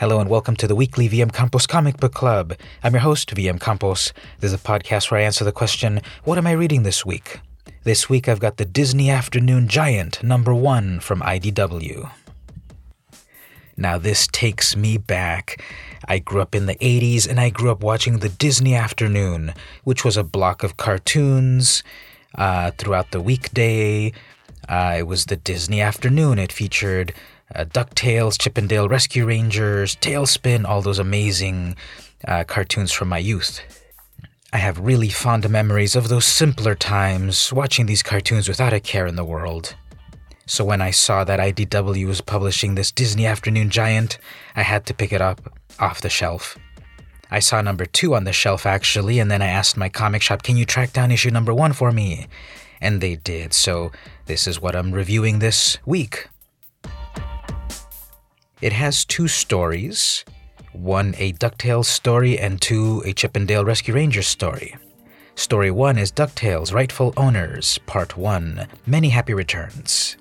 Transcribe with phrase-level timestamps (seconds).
[0.00, 2.54] Hello and welcome to the weekly VM Campos Comic Book Club.
[2.82, 4.14] I'm your host, VM Campos.
[4.38, 7.40] This is a podcast where I answer the question, What am I reading this week?
[7.84, 12.10] This week I've got the Disney Afternoon Giant, number one from IDW.
[13.76, 15.62] Now, this takes me back.
[16.08, 19.52] I grew up in the 80s and I grew up watching the Disney Afternoon,
[19.84, 21.82] which was a block of cartoons
[22.36, 24.14] uh, throughout the weekday.
[24.66, 26.38] Uh, it was the Disney Afternoon.
[26.38, 27.12] It featured
[27.54, 31.76] uh, DuckTales, Chip 'n Dale Rescue Rangers, TaleSpin, all those amazing
[32.26, 33.60] uh, cartoons from my youth.
[34.52, 39.06] I have really fond memories of those simpler times watching these cartoons without a care
[39.06, 39.76] in the world.
[40.46, 44.18] So when I saw that IDW was publishing this Disney Afternoon Giant,
[44.56, 46.58] I had to pick it up off the shelf.
[47.30, 50.42] I saw number two on the shelf actually, and then I asked my comic shop,
[50.42, 52.26] can you track down issue number one for me?
[52.80, 53.92] And they did, so
[54.26, 56.26] this is what I'm reviewing this week.
[58.60, 60.24] It has two stories
[60.72, 64.76] one a DuckTales story, and two a Chip 'n Dale Rescue Rangers story.
[65.34, 70.16] Story 1 is DuckTales Rightful Owners, Part 1 Many Happy Returns.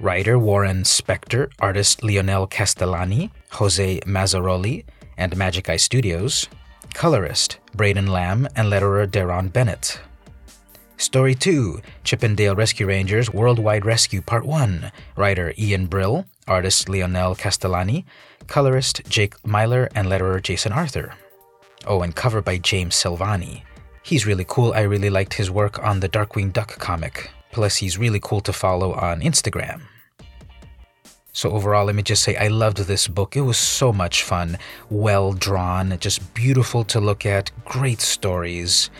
[0.00, 4.84] Writer Warren Spector, artist Lionel Castellani, Jose Massaroli,
[5.16, 6.48] and Magic Eye Studios.
[6.92, 10.00] Colorist Braden Lamb and letterer Deron Bennett.
[10.96, 14.90] Story 2 Chip 'n Dale Rescue Rangers Worldwide Rescue Part 1.
[15.16, 18.04] Writer Ian Brill, artist Lionel Castellani,
[18.46, 21.14] colorist Jake Myler, and letterer Jason Arthur.
[21.86, 23.62] Oh, and cover by James Silvani.
[24.02, 24.72] He's really cool.
[24.72, 27.30] I really liked his work on the Darkwing Duck comic.
[27.52, 29.82] Plus, he's really cool to follow on Instagram.
[31.32, 33.36] So, overall, let me just say I loved this book.
[33.36, 34.58] It was so much fun,
[34.90, 38.90] well drawn, just beautiful to look at, great stories.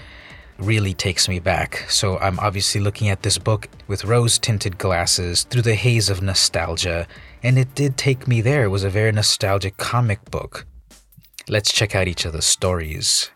[0.58, 1.86] Really takes me back.
[1.88, 6.20] So, I'm obviously looking at this book with rose tinted glasses through the haze of
[6.20, 7.06] nostalgia,
[7.44, 8.64] and it did take me there.
[8.64, 10.66] It was a very nostalgic comic book.
[11.48, 13.30] Let's check out each of the stories.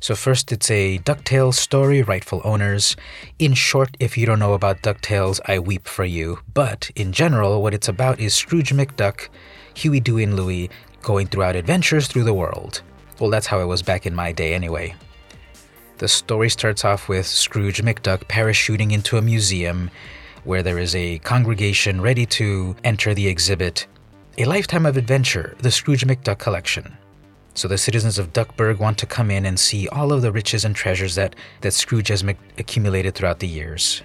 [0.00, 2.96] So, first, it's a DuckTales story, Rightful Owners.
[3.38, 6.40] In short, if you don't know about DuckTales, I weep for you.
[6.52, 9.30] But in general, what it's about is Scrooge McDuck,
[9.74, 10.68] Huey, Dewey, and Louie
[11.00, 12.82] going throughout adventures through the world.
[13.18, 14.94] Well, that's how it was back in my day, anyway.
[15.98, 19.90] The story starts off with Scrooge McDuck parachuting into a museum
[20.44, 23.86] where there is a congregation ready to enter the exhibit
[24.36, 26.98] A Lifetime of Adventure, the Scrooge McDuck Collection.
[27.54, 30.66] So the citizens of Duckburg want to come in and see all of the riches
[30.66, 32.22] and treasures that, that Scrooge has
[32.58, 34.02] accumulated throughout the years.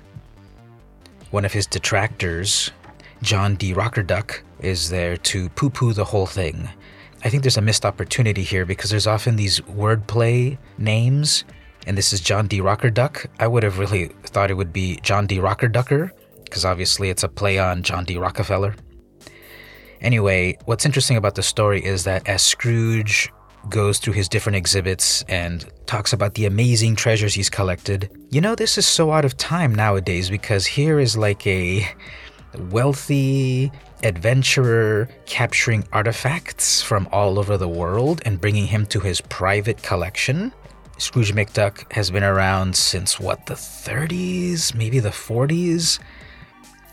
[1.32, 2.72] One of his detractors,
[3.22, 3.74] John D.
[3.74, 6.70] Rockerduck, is there to poo poo the whole thing.
[7.26, 11.44] I think there's a missed opportunity here because there's often these wordplay names,
[11.88, 12.60] and this is John D.
[12.60, 13.26] Rockerduck.
[13.40, 15.40] I would have really thought it would be John D.
[15.40, 16.12] Rocker Rockerducker,
[16.44, 18.18] because obviously it's a play on John D.
[18.18, 18.76] Rockefeller.
[20.02, 23.32] Anyway, what's interesting about the story is that as Scrooge
[23.70, 28.10] goes through his different exhibits and talks about the amazing treasures he's collected.
[28.32, 31.88] You know, this is so out of time nowadays because here is like a
[32.70, 33.72] wealthy
[34.04, 40.52] adventurer capturing artifacts from all over the world and bringing him to his private collection.
[40.98, 46.00] Scrooge McDuck has been around since what, the 30s, maybe the 40s?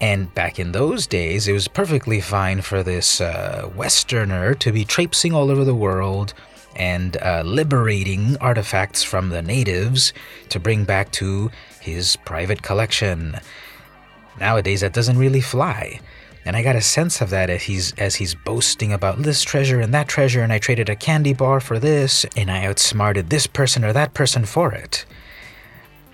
[0.01, 4.85] And back in those days, it was perfectly fine for this uh, Westerner to be
[4.85, 6.35] traipsing all over the world,
[6.77, 10.13] and uh, liberating artifacts from the natives
[10.49, 11.51] to bring back to
[11.81, 13.37] his private collection.
[14.39, 16.01] Nowadays, that doesn't really fly.
[16.45, 19.81] And I got a sense of that as he's as he's boasting about this treasure
[19.81, 23.47] and that treasure, and I traded a candy bar for this, and I outsmarted this
[23.47, 25.05] person or that person for it.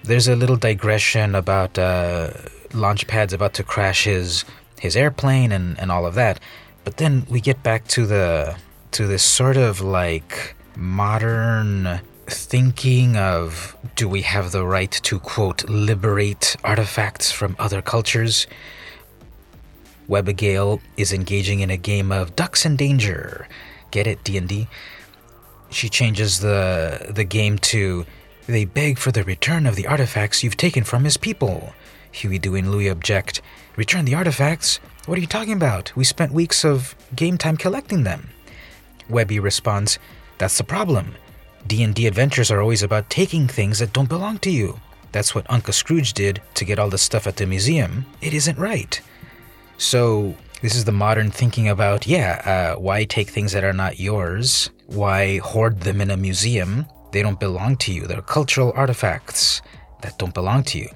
[0.03, 2.31] There's a little digression about uh,
[2.71, 4.45] Launchpad's about to crash his
[4.81, 6.41] his airplane and, and all of that,
[6.85, 8.57] but then we get back to the
[8.93, 15.69] to this sort of like modern thinking of do we have the right to quote
[15.69, 18.47] liberate artifacts from other cultures
[20.09, 23.49] Webbigail is engaging in a game of ducks in danger
[23.91, 24.69] get it d&d
[25.71, 28.05] she changes the the game to
[28.47, 31.73] they beg for the return of the artifacts you've taken from his people
[32.11, 33.41] huey dewey and louie object
[33.77, 38.05] return the artifacts what are you talking about we spent weeks of game time collecting
[38.05, 38.29] them
[39.09, 39.99] Webby responds,
[40.39, 41.15] That's the problem.
[41.67, 44.81] D&D adventures are always about taking things that don't belong to you.
[45.13, 48.05] That's what Uncle Scrooge did to get all the stuff at the museum.
[48.21, 49.01] It isn't right.
[49.77, 54.01] So, this is the modern thinking about, yeah, uh, why take things that are not
[54.01, 54.71] yours?
[54.87, 56.87] Why hoard them in a museum?
[57.13, 58.07] They don't belong to you.
[58.07, 59.63] They're cultural artifacts
[60.03, 60.89] that don't belong to you.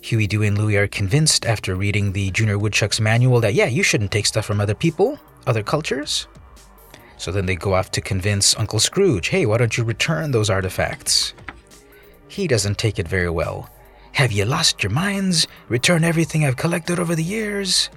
[0.00, 3.82] Huey, Dewey, and Louie are convinced after reading the Junior Woodchuck's manual that, yeah, you
[3.82, 5.18] shouldn't take stuff from other people
[5.48, 6.28] other cultures?
[7.16, 10.50] So then they go off to convince Uncle Scrooge hey, why don't you return those
[10.50, 11.34] artifacts?
[12.28, 13.70] He doesn't take it very well.
[14.12, 15.46] Have you lost your minds?
[15.68, 17.90] Return everything I've collected over the years?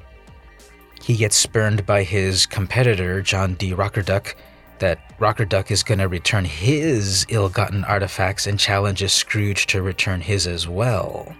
[1.01, 3.73] He gets spurned by his competitor, John D.
[3.73, 4.35] Rockerduck,
[4.79, 10.21] that Rockerduck is going to return his ill gotten artifacts and challenges Scrooge to return
[10.21, 11.35] his as well.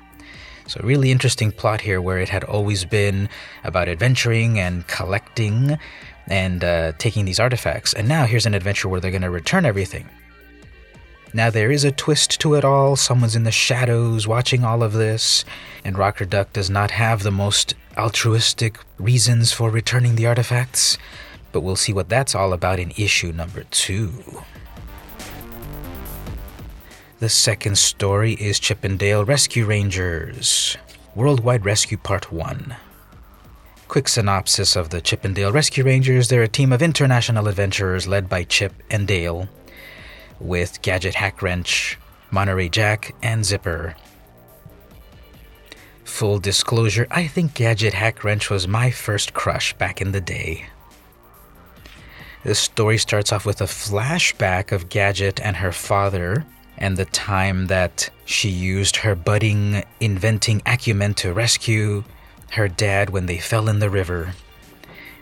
[0.68, 3.30] So, really interesting plot here where it had always been
[3.64, 5.78] about adventuring and collecting
[6.28, 7.94] and uh, taking these artifacts.
[7.94, 10.08] And now here's an adventure where they're going to return everything.
[11.34, 12.96] Now, there is a twist to it all.
[12.96, 15.46] Someone's in the shadows watching all of this,
[15.86, 20.98] and Rockerduck does not have the most altruistic reasons for returning the artifacts.
[21.52, 24.44] But we'll see what that's all about in issue number two.
[27.20, 30.76] The second story is Chip 'n Dale Rescue Rangers
[31.14, 32.76] Worldwide Rescue Part 1.
[33.88, 36.30] Quick synopsis of the Chip 'n Dale Rescue Rangers.
[36.30, 39.50] They're a team of international adventurers led by Chip and Dale,
[40.42, 41.96] with Gadget Hackwrench,
[42.32, 43.96] Monterey Jack, and Zipper.
[46.04, 50.66] Full disclosure, I think Gadget Hackwrench was my first crush back in the day.
[52.44, 56.46] This story starts off with a flashback of Gadget and her father
[56.78, 62.04] and the time that she used her budding inventing acumen to rescue
[62.52, 64.34] her dad when they fell in the river.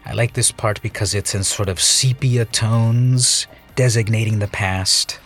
[0.05, 3.47] I like this part because it's in sort of sepia tones,
[3.79, 5.21] designating the past.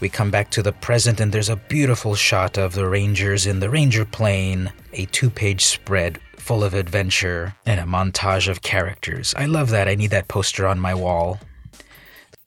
[0.00, 3.60] We come back to the present, and there's a beautiful shot of the Rangers in
[3.60, 9.34] the Ranger plane, a two page spread full of adventure, and a montage of characters.
[9.36, 9.88] I love that.
[9.88, 11.38] I need that poster on my wall.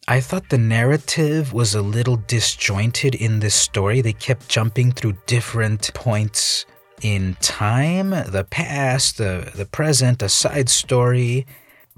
[0.07, 4.01] I thought the narrative was a little disjointed in this story.
[4.01, 6.65] They kept jumping through different points
[7.04, 11.45] in time, the past, the, the present, a side story.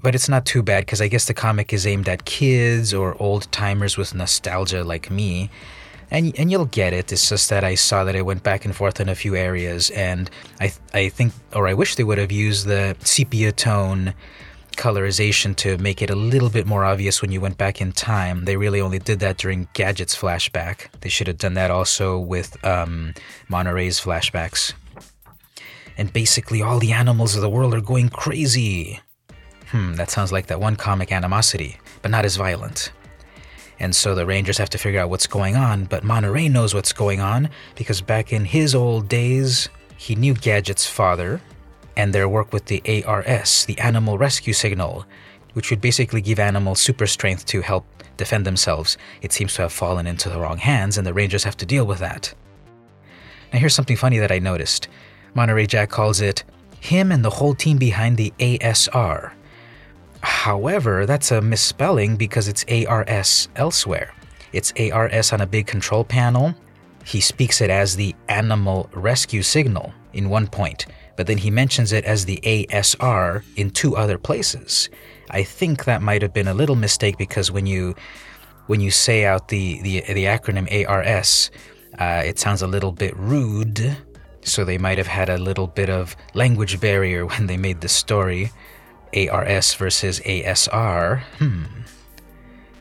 [0.02, 3.20] But it's not too bad because I guess the comic is aimed at kids or
[3.20, 5.50] old timers with nostalgia like me.
[6.10, 7.10] And, and you'll get it.
[7.10, 9.90] It's just that I saw that I went back and forth in a few areas,
[9.90, 14.14] and I I think, or I wish they would have used the sepia tone
[14.76, 18.44] colorization to make it a little bit more obvious when you went back in time.
[18.44, 20.88] They really only did that during Gadget's flashback.
[21.00, 23.14] They should have done that also with um,
[23.48, 24.74] Monterey's flashbacks.
[25.98, 29.00] And basically, all the animals of the world are going crazy.
[29.70, 32.92] Hmm, that sounds like that one comic Animosity, but not as violent.
[33.78, 36.92] And so the Rangers have to figure out what's going on, but Monterey knows what's
[36.92, 41.40] going on because back in his old days, he knew Gadget's father,
[41.96, 45.06] and their work with the ARS, the Animal Rescue Signal,
[45.54, 47.86] which would basically give animals super strength to help
[48.16, 48.98] defend themselves.
[49.22, 51.86] It seems to have fallen into the wrong hands, and the Rangers have to deal
[51.86, 52.34] with that.
[53.52, 54.88] Now, here's something funny that I noticed
[55.34, 56.44] Monterey Jack calls it
[56.80, 59.32] him and the whole team behind the ASR.
[60.26, 64.12] However, that's a misspelling because it's ARS elsewhere.
[64.52, 66.52] It's ARS on a big control panel.
[67.04, 70.86] He speaks it as the Animal Rescue Signal in one point,
[71.16, 74.90] but then he mentions it as the ASR in two other places.
[75.30, 77.94] I think that might have been a little mistake because when you
[78.66, 81.52] when you say out the the, the acronym ARS,
[82.00, 83.96] uh, it sounds a little bit rude.
[84.42, 87.88] So they might have had a little bit of language barrier when they made the
[87.88, 88.50] story.
[89.14, 91.22] ARS versus ASR.
[91.38, 91.64] Hmm.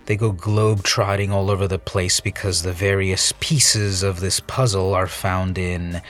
[0.05, 4.94] They go globe trotting all over the place because the various pieces of this puzzle
[4.94, 6.01] are found in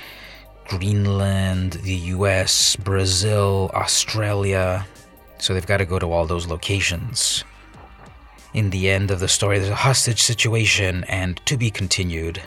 [0.68, 4.86] Greenland, the US, Brazil, Australia.
[5.38, 7.44] So they've got to go to all those locations.
[8.54, 12.42] In the end of the story, there's a hostage situation and to be continued.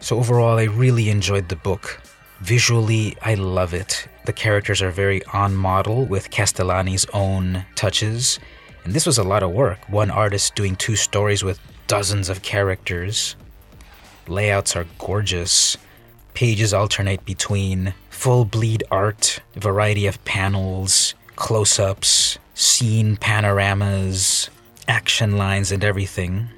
[0.00, 1.98] So, overall, I really enjoyed the book.
[2.44, 4.06] Visually, I love it.
[4.26, 8.38] The characters are very on model with Castellani's own touches.
[8.84, 9.78] And this was a lot of work.
[9.88, 13.34] One artist doing two stories with dozens of characters.
[14.28, 15.78] Layouts are gorgeous.
[16.34, 24.50] Pages alternate between full bleed art, variety of panels, close ups, scene panoramas,
[24.86, 26.50] action lines, and everything.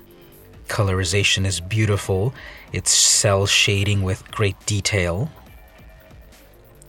[0.67, 2.35] Colorization is beautiful.
[2.73, 5.31] It's cell shading with great detail.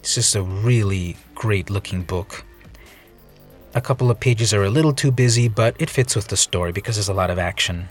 [0.07, 2.45] It's just a really great looking book.
[3.75, 6.71] A couple of pages are a little too busy, but it fits with the story
[6.71, 7.89] because there's a lot of action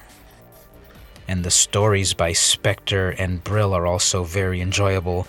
[1.29, 5.29] and the stories by Spector and Brill are also very enjoyable.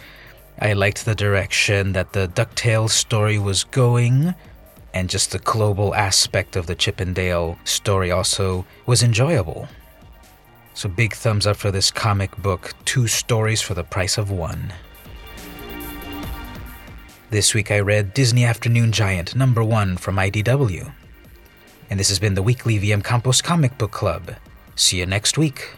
[0.61, 4.33] I liked the direction that the DuckTales story was going,
[4.93, 9.67] and just the global aspect of the Chip 'n Dale story also was enjoyable.
[10.73, 14.71] So, big thumbs up for this comic book two stories for the price of one.
[17.29, 20.93] This week I read Disney Afternoon Giant number one from IDW.
[21.89, 24.35] And this has been the weekly VM Campos Comic Book Club.
[24.77, 25.76] See you next week.